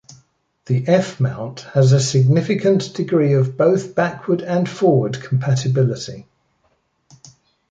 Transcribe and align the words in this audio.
The 0.65 0.83
F-mount 0.87 1.59
has 1.75 1.91
a 1.91 1.99
significant 1.99 2.95
degree 2.95 3.33
of 3.33 3.55
both 3.55 3.93
backward 3.93 4.41
and 4.41 4.67
forward 4.67 5.21
compatibility. 5.21 6.25